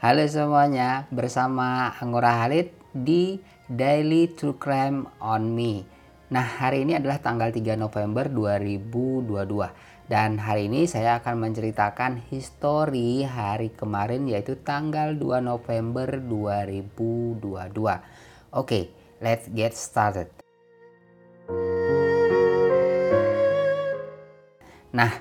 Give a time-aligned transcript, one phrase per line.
[0.00, 5.82] Halo semuanya, bersama Anggora Halid di Daily True Crime on Me.
[6.30, 13.26] Nah, hari ini adalah tanggal 3 November 2022 dan hari ini saya akan menceritakan histori
[13.26, 17.42] hari kemarin yaitu tanggal 2 November 2022.
[18.54, 20.30] Oke, let's get started.
[24.90, 25.12] Nah,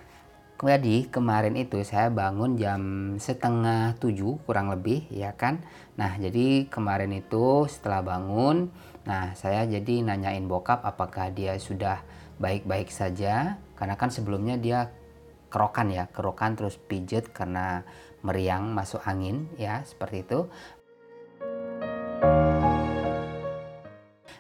[0.60, 2.82] jadi kemarin itu saya bangun jam
[3.16, 5.64] setengah tujuh kurang lebih ya kan.
[5.96, 8.68] Nah jadi kemarin itu setelah bangun,
[9.08, 12.04] nah saya jadi nanyain bokap apakah dia sudah
[12.44, 13.56] baik-baik saja.
[13.80, 14.92] Karena kan sebelumnya dia
[15.48, 17.88] kerokan ya, kerokan terus pijet karena
[18.20, 20.40] meriang masuk angin ya seperti itu.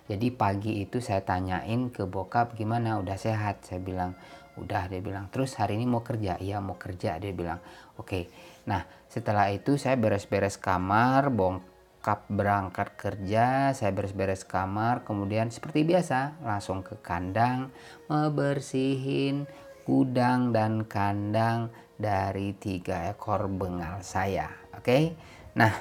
[0.09, 3.63] Jadi pagi itu saya tanyain ke bokap gimana udah sehat.
[3.63, 4.17] Saya bilang
[4.59, 5.31] udah dia bilang.
[5.31, 6.35] Terus hari ini mau kerja?
[6.37, 7.63] Iya mau kerja dia bilang.
[7.95, 8.27] Oke.
[8.67, 16.43] Nah setelah itu saya beres-beres kamar bongkap berangkat kerja saya beres-beres kamar kemudian seperti biasa
[16.45, 17.73] langsung ke kandang
[18.05, 19.49] membersihin
[19.89, 24.47] gudang dan kandang dari tiga ekor bengal saya.
[24.77, 25.17] Oke?
[25.57, 25.73] Nah.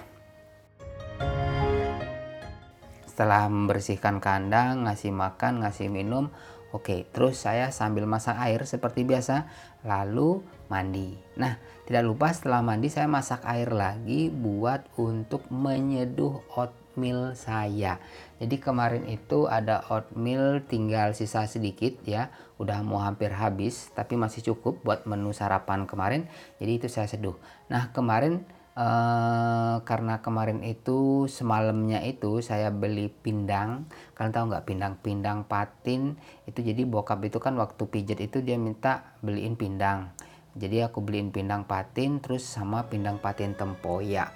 [3.04, 6.30] Setelah membersihkan kandang ngasih makan ngasih minum
[6.69, 9.48] Oke, terus saya sambil masak air seperti biasa,
[9.88, 11.16] lalu mandi.
[11.41, 11.56] Nah,
[11.88, 17.97] tidak lupa setelah mandi saya masak air lagi buat untuk menyeduh oatmeal saya.
[18.36, 22.28] Jadi kemarin itu ada oatmeal tinggal sisa sedikit ya,
[22.60, 26.28] udah mau hampir habis tapi masih cukup buat menu sarapan kemarin.
[26.60, 27.41] Jadi itu saya seduh.
[27.72, 28.44] Nah, kemarin
[28.78, 33.90] Uh, karena kemarin itu semalamnya itu saya beli pindang.
[34.14, 36.14] Kalian tahu nggak pindang-pindang patin.
[36.46, 40.14] Itu jadi bokap itu kan waktu pijat itu dia minta beliin pindang.
[40.54, 44.30] Jadi aku beliin pindang patin terus sama pindang patin tempoyak.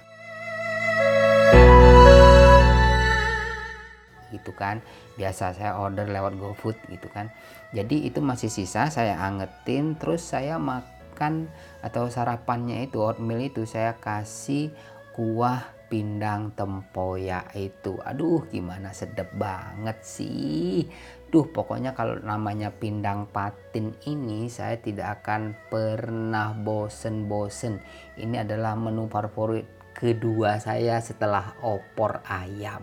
[4.27, 4.83] Gitu kan?
[5.15, 7.31] Biasa saya order lewat GoFood gitu kan?
[7.71, 11.45] Jadi itu masih sisa saya angetin terus saya makan makan
[11.85, 14.73] atau sarapannya itu oatmeal itu saya kasih
[15.13, 15.61] kuah
[15.93, 18.01] pindang tempoyak itu.
[18.01, 20.89] Aduh gimana sedap banget sih.
[21.29, 27.77] Duh pokoknya kalau namanya pindang patin ini saya tidak akan pernah bosen-bosen.
[28.17, 32.81] Ini adalah menu favorit kedua saya setelah opor ayam.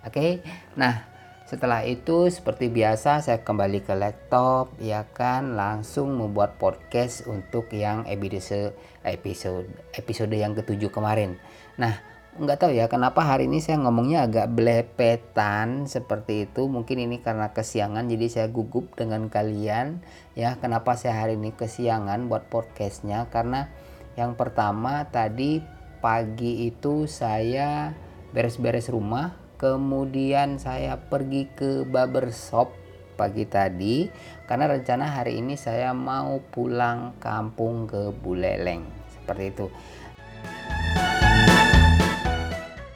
[0.00, 0.32] Oke okay?
[0.80, 1.09] nah
[1.50, 5.58] setelah itu seperti biasa saya kembali ke laptop ya kan?
[5.58, 8.70] Langsung membuat podcast untuk yang episode
[9.02, 9.66] episode
[9.98, 11.42] episode yang ketujuh kemarin.
[11.74, 11.98] Nah
[12.38, 16.70] nggak tahu ya kenapa hari ini saya ngomongnya agak belepetan seperti itu?
[16.70, 20.06] Mungkin ini karena kesiangan jadi saya gugup dengan kalian
[20.38, 20.54] ya.
[20.62, 23.26] Kenapa saya hari ini kesiangan buat podcastnya?
[23.26, 23.66] Karena
[24.14, 25.66] yang pertama tadi
[25.98, 27.90] pagi itu saya
[28.30, 32.72] beres-beres rumah kemudian saya pergi ke barbershop
[33.20, 34.08] pagi tadi
[34.48, 38.88] karena rencana hari ini saya mau pulang kampung ke Buleleng.
[39.12, 39.66] Seperti itu.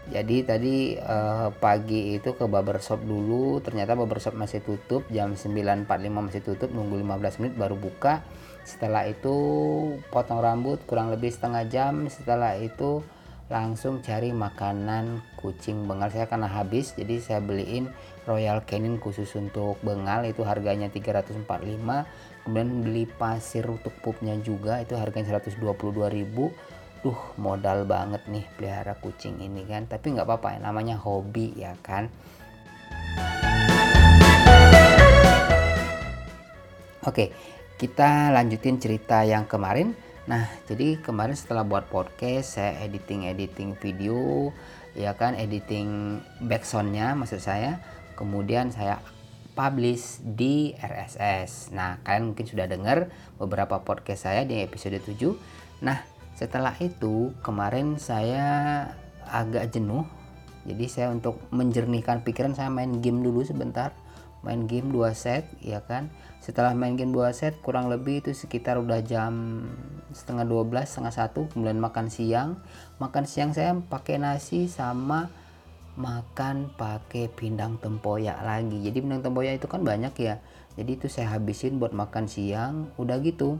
[0.08, 6.40] Jadi tadi eh, pagi itu ke barbershop dulu ternyata barbershop masih tutup jam 9.45 masih
[6.40, 8.24] tutup nunggu 15 menit baru buka.
[8.64, 9.36] Setelah itu
[10.08, 13.04] potong rambut kurang lebih setengah jam setelah itu
[13.52, 16.08] langsung cari makanan kucing bengal.
[16.08, 17.92] Saya karena habis jadi saya beliin
[18.24, 20.24] Royal Canin khusus untuk bengal.
[20.24, 21.44] Itu harganya 345
[22.44, 24.80] kemudian beli pasir untuk pupnya juga.
[24.80, 25.60] Itu harganya 122.000
[27.04, 29.84] duh modal banget nih pelihara kucing ini kan.
[29.84, 32.08] Tapi nggak apa-apa ya namanya hobi ya kan.
[37.04, 37.28] Oke
[37.74, 39.92] kita lanjutin cerita yang kemarin
[40.24, 44.48] Nah, jadi kemarin setelah buat podcast, saya editing-editing video,
[44.96, 47.84] ya kan, editing backsoundnya maksud saya.
[48.16, 49.04] Kemudian saya
[49.52, 51.76] publish di RSS.
[51.76, 55.36] Nah, kalian mungkin sudah dengar beberapa podcast saya di episode 7.
[55.84, 56.00] Nah,
[56.32, 58.88] setelah itu kemarin saya
[59.28, 60.08] agak jenuh.
[60.64, 63.92] Jadi saya untuk menjernihkan pikiran saya main game dulu sebentar.
[64.44, 66.12] Main game 2 set, ya kan?
[66.44, 69.64] Setelah main game 2 set kurang lebih itu sekitar udah jam
[70.12, 72.60] setengah 12 setengah satu kemudian makan siang.
[73.00, 75.32] Makan siang saya pakai nasi sama
[75.96, 78.84] makan pakai pindang tempoyak lagi.
[78.84, 80.36] Jadi pindang tempoyak itu kan banyak ya.
[80.76, 83.56] Jadi itu saya habisin buat makan siang udah gitu.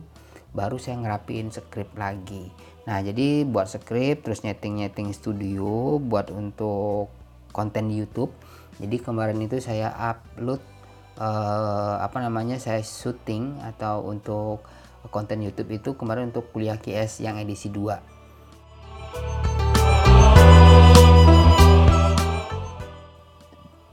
[0.53, 2.53] Baru saya ngerapiin skrip lagi.
[2.85, 7.09] Nah jadi buat skrip terus nyeting-nyeting studio buat untuk
[7.55, 8.35] konten YouTube.
[8.83, 10.74] Jadi kemarin itu saya upload
[11.19, 14.65] uh, apa namanya saya syuting atau untuk
[15.13, 18.15] konten YouTube itu kemarin untuk kuliah QS yang edisi 2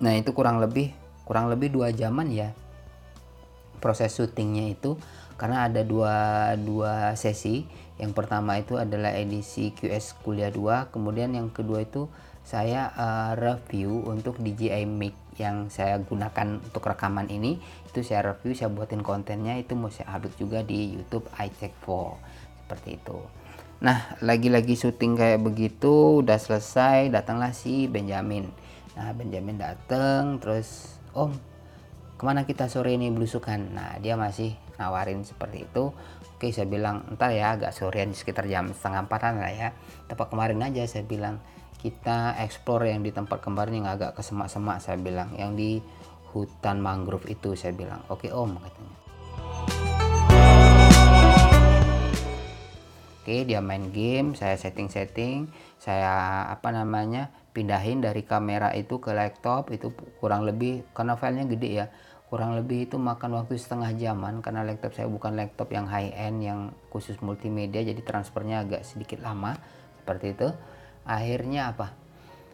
[0.02, 0.92] Nah itu kurang lebih
[1.22, 2.52] kurang lebih dua jaman ya
[3.78, 4.98] proses syutingnya itu.
[5.38, 6.14] Karena ada dua
[6.58, 7.66] dua sesi.
[8.02, 12.10] Yang pertama itu adalah edisi QS kuliah 2 kemudian yang kedua itu
[12.42, 18.52] saya uh, review untuk DJI Mic yang saya gunakan untuk rekaman ini itu saya review
[18.52, 23.20] saya buatin kontennya itu mau saya upload juga di YouTube iCheck 4 seperti itu.
[23.82, 28.52] Nah lagi-lagi syuting kayak begitu udah selesai datanglah si Benjamin.
[28.94, 31.34] Nah Benjamin dateng terus om
[32.20, 33.74] ke mana kita sore ini belusukan?
[33.74, 35.90] Nah dia masih nawarin seperti itu
[36.42, 39.70] oke saya bilang entar ya agak sorean sekitar jam setengah empatan lah ya.
[40.10, 41.38] Tempat kemarin aja saya bilang
[41.78, 45.30] kita explore yang di tempat kemarin yang agak kesemak-semak saya bilang.
[45.38, 45.72] Yang di
[46.34, 48.02] hutan mangrove itu saya bilang.
[48.10, 48.96] Oke om katanya.
[53.22, 55.46] Oke dia main game saya setting-setting
[55.78, 61.70] saya apa namanya pindahin dari kamera itu ke laptop itu kurang lebih karena filenya gede
[61.70, 61.86] ya
[62.32, 66.40] kurang lebih itu makan waktu setengah jaman karena laptop saya bukan laptop yang high end
[66.40, 69.60] yang khusus multimedia jadi transfernya agak sedikit lama
[70.00, 70.48] seperti itu.
[71.04, 71.92] Akhirnya apa?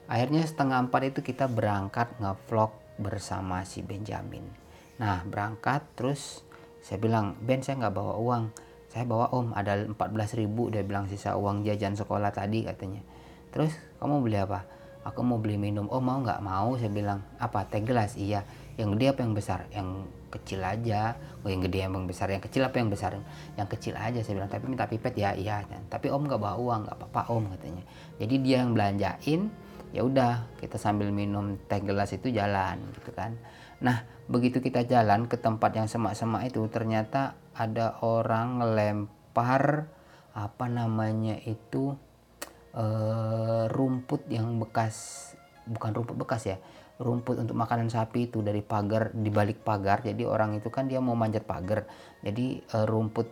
[0.10, 4.50] Akhirnya setengah empat itu kita berangkat ngevlog bersama si Benjamin.
[4.98, 6.42] Nah berangkat terus
[6.82, 8.44] saya bilang Ben saya nggak bawa uang.
[8.90, 9.54] Saya bawa om.
[9.54, 13.06] Ada 14.000 dia bilang sisa uang jajan sekolah tadi katanya.
[13.54, 14.66] Terus kamu beli apa?
[15.06, 15.86] Aku mau beli minum.
[15.94, 16.74] Oh mau nggak mau?
[16.82, 17.70] Saya bilang apa?
[17.70, 18.18] Teh gelas?
[18.18, 18.42] Iya
[18.78, 19.60] yang gede apa yang besar?
[19.74, 19.90] Yang
[20.30, 21.18] kecil aja.
[21.42, 22.30] Oh yang gede yang besar.
[22.30, 23.18] Yang kecil apa yang besar?
[23.58, 24.52] Yang kecil aja saya bilang.
[24.54, 26.80] Tapi minta pipet ya iya tapi om nggak bawa uang.
[26.86, 27.84] Nggak apa-apa om katanya.
[28.22, 29.42] Jadi dia yang belanjain
[29.96, 33.34] ya udah kita sambil minum teh gelas itu jalan gitu kan.
[33.82, 39.90] Nah begitu kita jalan ke tempat yang semak-semak itu ternyata ada orang ngelempar
[40.38, 41.98] apa namanya itu
[42.78, 45.34] uh, rumput yang bekas
[45.66, 46.58] bukan rumput bekas ya
[46.98, 50.02] rumput untuk makanan sapi itu dari pagar di balik pagar.
[50.02, 51.86] Jadi orang itu kan dia mau manjat pagar.
[52.26, 53.30] Jadi uh, rumput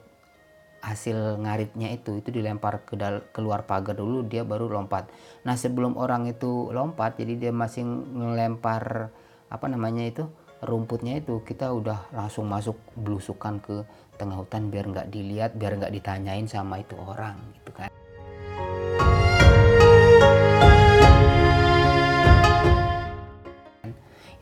[0.86, 2.94] hasil ngaritnya itu itu dilempar ke
[3.34, 5.10] keluar pagar dulu dia baru lompat.
[5.42, 7.82] Nah sebelum orang itu lompat jadi dia masih
[8.14, 9.10] ngelempar
[9.50, 10.30] apa namanya itu
[10.62, 13.82] rumputnya itu kita udah langsung masuk belusukan ke
[14.16, 17.90] tengah hutan biar nggak dilihat biar nggak ditanyain sama itu orang gitu kan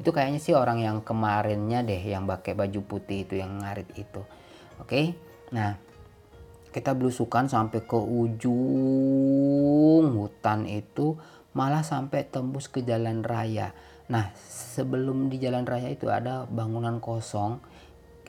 [0.04, 4.20] itu kayaknya sih orang yang kemarinnya deh yang pakai baju putih itu yang ngarit itu.
[4.84, 4.92] Oke?
[4.92, 5.16] Okay?
[5.54, 5.80] nah
[6.76, 8.58] kita belusukan sampai ke ujung
[10.18, 11.16] hutan itu
[11.56, 13.72] malah sampai tembus ke jalan raya.
[14.12, 17.64] Nah sebelum di jalan raya itu ada bangunan kosong.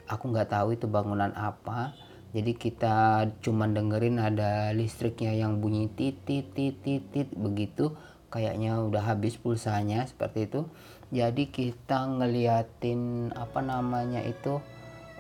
[0.07, 1.97] Aku nggak tahu itu bangunan apa.
[2.31, 7.99] Jadi kita cuman dengerin ada listriknya yang bunyi titit titit titit begitu.
[8.31, 10.69] Kayaknya udah habis pulsanya seperti itu
[11.15, 14.59] jadi kita ngeliatin apa namanya itu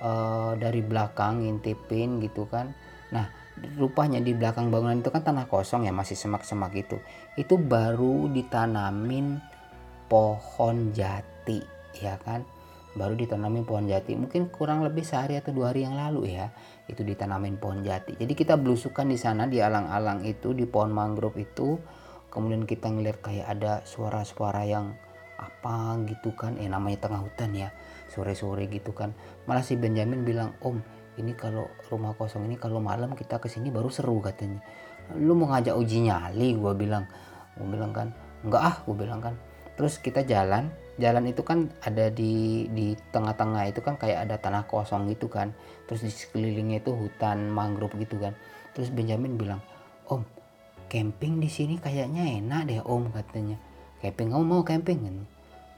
[0.02, 2.74] uh, dari belakang ngintipin gitu kan.
[3.14, 3.30] Nah
[3.78, 6.98] rupanya di belakang bangunan itu kan tanah kosong ya masih semak-semak itu
[7.38, 9.38] itu baru ditanamin
[10.10, 11.62] pohon jati
[12.02, 12.42] ya kan?
[12.98, 14.18] Baru ditanamin pohon jati.
[14.18, 16.50] Mungkin kurang lebih sehari atau dua hari yang lalu ya
[16.90, 18.18] itu ditanamin pohon jati.
[18.18, 21.78] Jadi kita belusukan di sana di alang-alang itu di pohon mangrove itu.
[22.34, 24.98] Kemudian kita ngeliat kayak ada suara-suara yang
[25.38, 26.56] apa gitu kan?
[26.58, 27.68] Eh namanya tengah hutan ya
[28.10, 29.12] sore-sore gitu kan.
[29.48, 30.78] Malah si Benjamin bilang om
[31.14, 34.62] ini kalau rumah kosong ini kalau malam kita ke sini baru seru katanya.
[35.14, 36.54] Lu mau ngajak uji nyali?
[36.56, 37.04] gue bilang.
[37.54, 38.10] Gue bilang kan
[38.42, 39.34] enggak ah gue bilang kan.
[39.74, 44.66] Terus kita jalan jalan itu kan ada di di tengah-tengah itu kan kayak ada tanah
[44.70, 45.50] kosong gitu kan.
[45.90, 48.34] Terus di sekelilingnya itu hutan mangrove gitu kan.
[48.74, 49.62] Terus Benjamin bilang
[50.06, 50.22] om
[50.86, 53.58] camping di sini kayaknya enak deh om katanya
[54.04, 55.00] camping kamu mau camping?
[55.00, 55.24] Kan?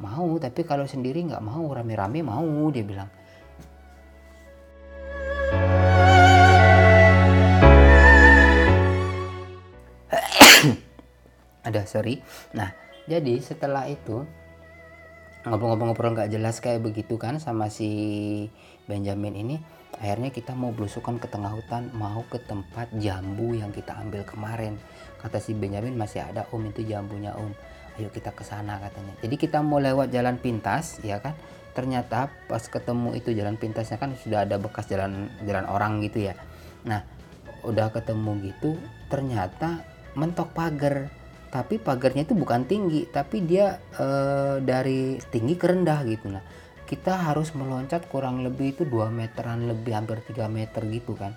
[0.02, 2.42] Mau tapi kalau sendiri nggak mau rame-rame mau
[2.75, 3.06] dia bilang.
[11.71, 12.18] Ada sorry.
[12.59, 12.75] Nah
[13.06, 14.26] jadi setelah itu
[15.47, 18.50] ngobrol-ngobrol nggak jelas kayak begitu kan sama si
[18.90, 19.62] Benjamin ini
[20.02, 24.75] akhirnya kita mau belusukan ke tengah hutan mau ke tempat jambu yang kita ambil kemarin.
[25.23, 27.54] Kata si Benjamin masih ada om itu jambunya om
[27.97, 29.17] ayo kita ke sana katanya.
[29.25, 31.37] Jadi kita mau lewat jalan pintas ya kan?
[31.76, 36.35] Ternyata pas ketemu itu jalan pintasnya kan sudah ada bekas jalan jalan orang gitu ya.
[36.88, 37.05] Nah
[37.65, 38.76] udah ketemu gitu
[39.09, 39.85] ternyata
[40.17, 41.09] mentok pagar.
[41.47, 44.07] Tapi pagarnya itu bukan tinggi tapi dia e,
[44.61, 46.29] dari tinggi ke rendah gitu.
[46.29, 46.45] Nah
[46.87, 51.35] kita harus meloncat kurang lebih itu 2 meteran lebih hampir 3 meter gitu kan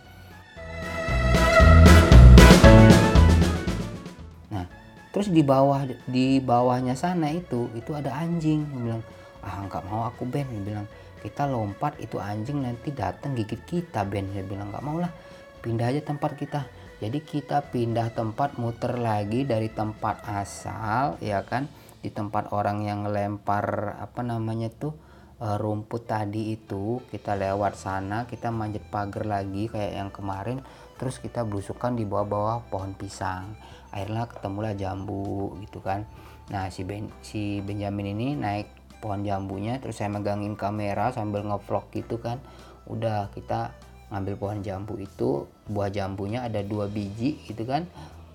[5.20, 8.64] terus di bawah di bawahnya sana itu itu ada anjing.
[8.72, 9.04] Dia bilang
[9.44, 10.48] ah nggak mau aku Ben.
[10.48, 10.88] Dia bilang
[11.20, 14.32] kita lompat itu anjing nanti datang gigit kita Ben.
[14.32, 15.12] Dia bilang nggak mau lah
[15.60, 16.64] pindah aja tempat kita.
[17.04, 21.68] Jadi kita pindah tempat muter lagi dari tempat asal ya kan
[22.00, 24.96] di tempat orang yang lempar apa namanya tuh
[25.44, 30.64] uh, rumput tadi itu kita lewat sana kita manjat pagar lagi kayak yang kemarin
[31.00, 33.56] terus kita belusukan di bawah-bawah pohon pisang.
[33.90, 36.04] Akhirnya ketemulah jambu gitu kan.
[36.52, 38.68] Nah si ben si Benjamin ini naik
[39.00, 42.44] pohon jambunya terus saya megangin kamera sambil ngevlog gitu kan.
[42.86, 43.72] Udah kita
[44.12, 47.88] ngambil pohon jambu itu buah jambunya ada dua biji gitu kan.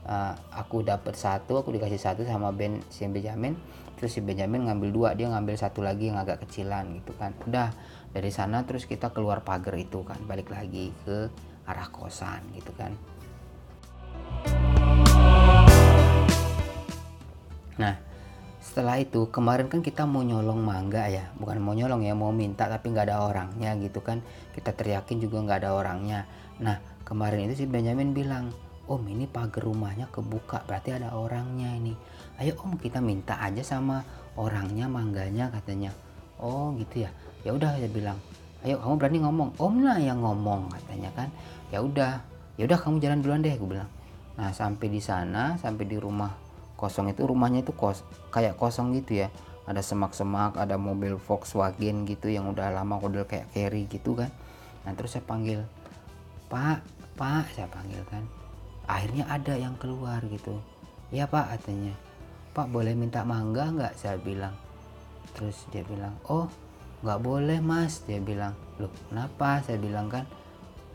[0.05, 3.61] Uh, aku dapat satu aku dikasih satu sama Ben si Benjamin.
[4.01, 7.37] Terus si Benjamin ngambil dua dia ngambil satu lagi yang agak kecilan gitu kan.
[7.45, 7.77] Udah
[8.15, 11.29] dari sana terus kita keluar pagar itu kan balik lagi ke
[11.65, 12.93] arah kosan gitu kan.
[17.81, 17.95] Nah
[18.65, 21.31] setelah itu kemarin kan kita mau nyolong mangga ya.
[21.37, 24.21] Bukan mau nyolong ya mau minta tapi nggak ada orangnya gitu kan.
[24.53, 26.27] Kita teriakin juga nggak ada orangnya.
[26.61, 28.53] Nah kemarin itu si Benjamin bilang
[28.85, 31.97] om ini pagar rumahnya kebuka berarti ada orangnya ini.
[32.41, 34.05] Ayo om kita minta aja sama
[34.37, 35.95] orangnya mangganya katanya.
[36.37, 37.11] Oh gitu ya?
[37.47, 38.19] Ya udah saya bilang
[38.65, 39.51] ayo kamu berani ngomong?
[39.61, 41.29] Om lah yang ngomong katanya kan.
[41.69, 42.25] Ya udah
[42.57, 43.91] ya udah kamu jalan duluan deh gue bilang.
[44.41, 46.33] Nah sampai di sana sampai di rumah
[46.81, 48.03] kosong itu rumahnya itu kos
[48.33, 49.29] kayak kosong gitu ya.
[49.69, 54.33] Ada semak-semak ada mobil Volkswagen gitu yang udah lama model kayak carry gitu kan.
[54.89, 55.61] Nah terus saya panggil
[56.49, 56.81] pak
[57.21, 58.25] pak saya panggil kan.
[58.89, 60.57] Akhirnya ada yang keluar gitu.
[61.13, 61.93] Ya pak katanya.
[62.55, 63.93] Pak boleh minta mangga nggak?
[63.93, 64.57] saya bilang.
[65.37, 66.49] Terus dia bilang oh
[67.05, 68.57] nggak boleh mas dia bilang.
[68.81, 69.61] Loh kenapa?
[69.61, 70.25] Saya bilang kan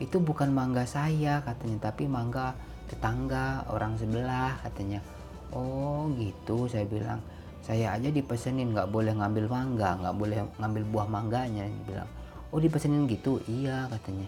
[0.01, 2.57] itu bukan mangga saya katanya tapi mangga
[2.89, 5.05] tetangga orang sebelah katanya.
[5.53, 7.21] Oh gitu saya bilang.
[7.61, 12.09] Saya aja dipesenin nggak boleh ngambil mangga nggak boleh ngambil buah mangganya dia bilang.
[12.49, 13.37] Oh dipesenin gitu?
[13.45, 14.25] Iya katanya.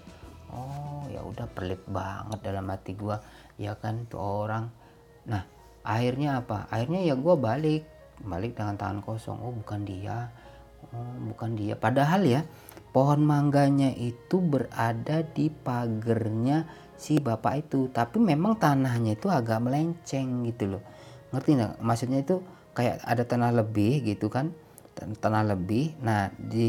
[0.54, 3.18] Oh ya udah pelit banget dalam hati gua.
[3.58, 4.70] Ya kan tuh orang.
[5.26, 5.42] Nah
[5.82, 6.70] akhirnya apa?
[6.70, 7.90] Akhirnya ya gua balik
[8.22, 9.42] balik dengan tangan kosong.
[9.42, 10.30] Oh bukan dia
[11.00, 11.80] bukan dia.
[11.80, 12.42] Padahal ya
[12.92, 16.68] pohon mangganya itu berada di pagernya
[17.00, 17.88] si bapak itu.
[17.90, 20.84] Tapi memang tanahnya itu agak melenceng gitu loh.
[21.32, 21.74] Ngerti nggak?
[21.80, 22.44] Maksudnya itu
[22.76, 24.52] kayak ada tanah lebih gitu kan?
[24.96, 25.96] Tanah lebih.
[26.04, 26.68] Nah di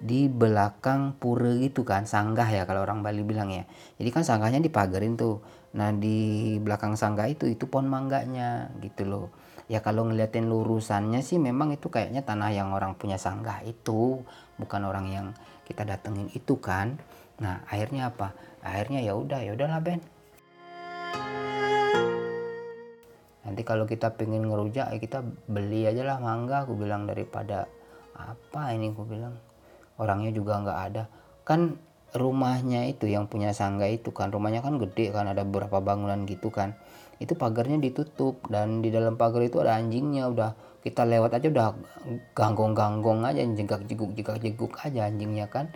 [0.00, 2.06] di belakang pura gitu kan?
[2.06, 3.66] Sanggah ya kalau orang Bali bilang ya.
[3.98, 5.42] Jadi kan sanggahnya dipagarin tuh.
[5.76, 9.26] Nah di belakang sanggah itu itu pohon mangganya gitu loh
[9.70, 14.18] ya kalau ngeliatin lurusannya sih memang itu kayaknya tanah yang orang punya sanggah itu
[14.58, 15.26] bukan orang yang
[15.62, 16.98] kita datengin itu kan.
[17.38, 18.34] Nah akhirnya apa?
[18.66, 20.02] Akhirnya ya udah ya udahlah Ben.
[23.46, 27.70] Nanti kalau kita pengen ngerujak ya kita beli aja lah mangga aku bilang daripada
[28.18, 29.38] apa ini aku bilang.
[30.02, 31.06] Orangnya juga nggak ada.
[31.46, 31.78] Kan
[32.10, 36.50] rumahnya itu yang punya sangga itu kan rumahnya kan gede kan ada beberapa bangunan gitu
[36.50, 36.74] kan
[37.20, 40.50] itu pagarnya ditutup dan di dalam pagar itu ada anjingnya udah
[40.80, 41.68] kita lewat aja udah
[42.32, 45.68] ganggong-ganggong aja jegak jeguk jegak jeguk aja anjingnya kan.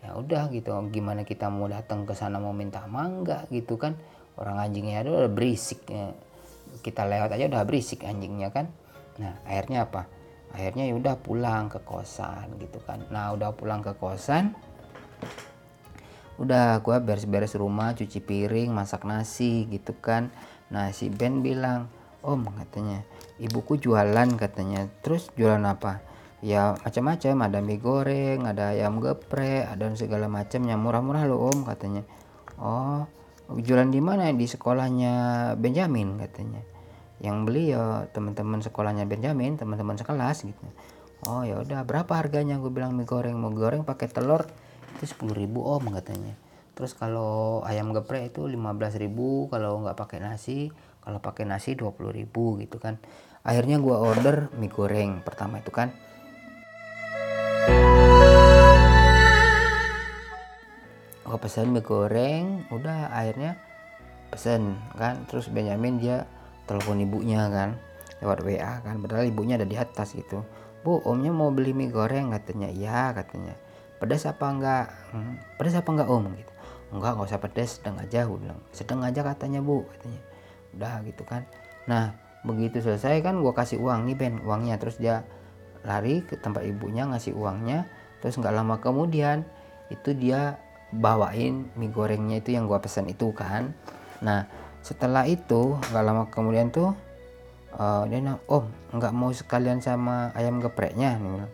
[0.00, 3.92] Ya udah gitu gimana kita mau datang ke sana mau minta mangga gitu kan.
[4.40, 6.16] Orang anjingnya ada udah berisik ya.
[6.80, 8.72] Kita lewat aja udah berisik anjingnya kan.
[9.20, 10.08] Nah akhirnya apa?
[10.56, 13.04] Akhirnya ya udah pulang ke kosan gitu kan.
[13.12, 14.56] Nah udah pulang ke kosan
[16.36, 20.28] udah gue beres-beres rumah cuci piring masak nasi gitu kan
[20.66, 21.86] nah si Ben bilang
[22.26, 23.06] om katanya.
[23.38, 24.90] Ibuku jualan katanya.
[25.00, 26.02] Terus jualan apa?
[26.42, 27.34] Ya macam-macam.
[27.46, 32.02] Ada mie goreng ada ayam geprek ada segala macam yang murah-murah loh om katanya.
[32.58, 33.06] Oh
[33.50, 34.34] jualan di mana?
[34.34, 35.14] Di sekolahnya
[35.54, 36.62] Benjamin katanya.
[37.22, 40.66] Yang beli ya teman-teman sekolahnya Benjamin teman-teman sekelas gitu.
[41.24, 41.86] Oh ya udah.
[41.86, 42.58] Berapa harganya?
[42.58, 44.44] Gue bilang mie goreng mau goreng pakai telur.
[44.96, 46.45] Itu sepuluh ribu om katanya
[46.76, 50.68] terus kalau ayam geprek itu lima belas ribu kalau nggak pakai nasi
[51.00, 53.00] kalau pakai nasi dua puluh ribu gitu kan.
[53.46, 55.94] Akhirnya gue order mie goreng pertama itu kan.
[61.24, 63.54] Gue pesan mie goreng udah akhirnya
[64.34, 65.24] pesen kan.
[65.30, 66.26] Terus Benjamin dia
[66.66, 67.78] telepon ibunya kan
[68.18, 68.98] lewat WA kan.
[68.98, 70.42] Padahal ibunya ada di atas gitu.
[70.82, 72.34] Bu omnya mau beli mie goreng?
[72.34, 73.54] Katanya iya katanya.
[74.02, 74.86] Pedas apa enggak?
[75.14, 76.26] Hmm, pedas apa enggak om?
[76.34, 76.55] Gitu
[76.94, 78.60] enggak nggak usah pedas sedang aja gue bilang.
[78.70, 80.20] Sedang aja katanya bu katanya.
[80.76, 81.42] Udah gitu kan.
[81.90, 82.14] Nah
[82.46, 84.78] begitu selesai kan gue kasih uang nih Ben uangnya.
[84.78, 85.26] Terus dia
[85.86, 87.86] lari ke tempat ibunya ngasih uangnya.
[88.22, 89.46] Terus nggak lama kemudian
[89.90, 90.58] itu dia
[90.94, 93.74] bawain mie gorengnya itu yang gua pesan itu kan.
[94.22, 94.46] Nah
[94.82, 96.94] setelah itu nggak lama kemudian tuh
[97.74, 101.18] uh, dia bilang om nggak mau sekalian sama ayam gepreknya?
[101.18, 101.52] Dia bilang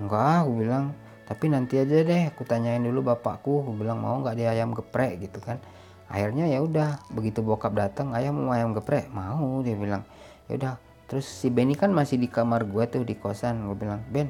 [0.00, 0.84] enggak aku bilang
[1.30, 5.22] tapi nanti aja deh aku tanyain dulu bapakku aku bilang mau nggak dia ayam geprek?
[5.22, 5.62] Gitu kan.
[6.10, 9.06] Akhirnya ya udah begitu bokap datang ayam mau ayam geprek?
[9.14, 10.02] Mau dia bilang.
[10.50, 10.74] Ya udah
[11.06, 13.62] terus si Benny kan masih di kamar gue tuh di kosan.
[13.70, 14.26] Gue bilang Ben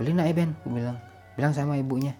[0.00, 0.56] beli nak ya Ben?
[0.64, 0.96] Gue bilang
[1.36, 2.16] bilang sama ibunya.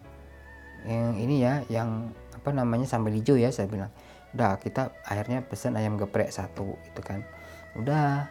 [0.85, 3.89] Yang ini ya yang apa namanya sambal hijau ya saya bilang.
[4.37, 7.25] Udah kita akhirnya pesen ayam geprek satu itu kan.
[7.73, 8.29] Udah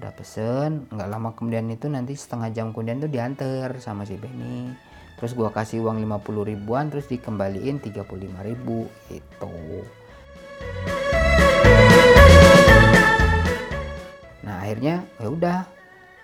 [0.00, 4.72] udah pesen nggak lama kemudian itu nanti setengah jam kemudian tuh diantar sama si Benny.
[5.20, 8.08] Terus gua kasih uang 50 ribuan terus dikembaliin 35
[8.40, 9.84] ribu itu
[14.40, 15.68] nah akhirnya ya udah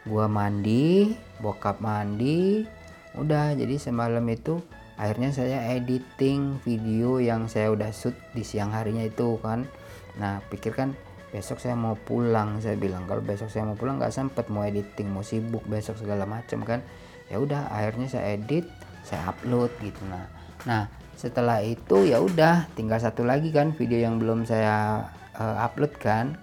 [0.08, 1.12] gua mandi
[1.44, 2.64] bokap mandi
[3.12, 3.52] udah.
[3.60, 4.56] Jadi semalam itu
[4.96, 9.68] akhirnya saya editing video yang saya udah shoot di siang harinya itu kan.
[10.16, 10.96] Nah pikirkan
[11.36, 13.04] besok saya mau pulang saya bilang.
[13.04, 14.48] Kalau besok saya mau pulang nggak sempet.
[14.48, 16.80] Mau editing mau sibuk besok segala macam kan?
[17.28, 18.64] Ya udah akhirnya saya edit
[19.04, 20.00] saya upload gitu.
[20.08, 20.24] Nah
[20.64, 25.04] nah setelah itu ya udah tinggal satu lagi kan video yang belum saya
[25.36, 26.40] uh, upload kan?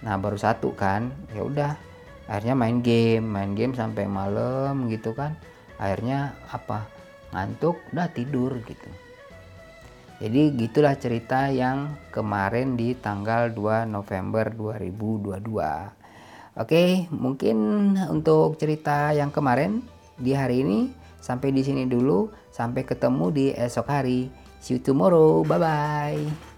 [0.00, 1.12] Nah baru satu kan?
[1.36, 1.76] Ya udah
[2.24, 5.36] akhirnya main game main game sampai malam gitu kan?
[5.76, 6.88] Akhirnya apa?
[7.36, 9.09] Ngantuk udah tidur gitu
[10.20, 16.00] jadi gitulah cerita yang kemarin di tanggal 2 November 2022
[16.58, 17.56] Oke mungkin
[18.10, 19.80] untuk cerita yang kemarin
[20.20, 22.28] di hari ini sampai di sini dulu.
[22.50, 24.28] Sampai ketemu di esok hari.
[24.58, 25.46] See you tomorrow.
[25.46, 26.49] Bye bye